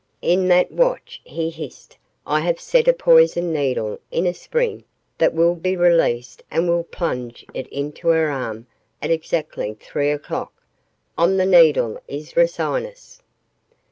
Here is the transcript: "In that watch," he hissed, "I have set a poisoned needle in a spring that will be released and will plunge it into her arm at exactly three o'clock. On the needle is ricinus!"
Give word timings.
"In 0.23 0.47
that 0.47 0.71
watch," 0.71 1.21
he 1.23 1.51
hissed, 1.51 1.95
"I 2.25 2.39
have 2.39 2.59
set 2.59 2.87
a 2.87 2.91
poisoned 2.93 3.53
needle 3.53 3.99
in 4.09 4.25
a 4.25 4.33
spring 4.33 4.83
that 5.19 5.31
will 5.31 5.53
be 5.53 5.77
released 5.77 6.41
and 6.49 6.67
will 6.67 6.85
plunge 6.85 7.45
it 7.53 7.67
into 7.67 8.07
her 8.07 8.31
arm 8.31 8.65
at 8.99 9.11
exactly 9.11 9.75
three 9.79 10.09
o'clock. 10.09 10.53
On 11.19 11.37
the 11.37 11.45
needle 11.45 12.01
is 12.07 12.35
ricinus!" 12.35 13.21